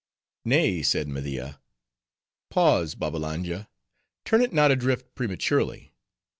[0.43, 1.61] "Nay," said Media;
[2.49, 3.69] "pause, Babbalanja.
[4.25, 5.93] Turn it not adrift prematurely.